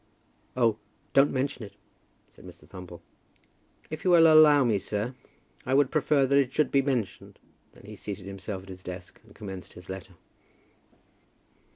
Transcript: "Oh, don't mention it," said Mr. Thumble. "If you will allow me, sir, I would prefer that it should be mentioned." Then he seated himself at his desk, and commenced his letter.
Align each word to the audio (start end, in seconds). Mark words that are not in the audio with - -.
"Oh, 0.57 0.77
don't 1.13 1.29
mention 1.31 1.63
it," 1.63 1.73
said 2.35 2.43
Mr. 2.43 2.67
Thumble. 2.67 3.01
"If 3.91 4.03
you 4.03 4.09
will 4.09 4.25
allow 4.33 4.63
me, 4.63 4.79
sir, 4.79 5.13
I 5.63 5.75
would 5.75 5.91
prefer 5.91 6.25
that 6.25 6.39
it 6.39 6.51
should 6.51 6.71
be 6.71 6.81
mentioned." 6.81 7.37
Then 7.73 7.83
he 7.85 7.95
seated 7.95 8.25
himself 8.25 8.63
at 8.63 8.69
his 8.69 8.81
desk, 8.81 9.21
and 9.23 9.35
commenced 9.35 9.73
his 9.73 9.89
letter. 9.89 10.15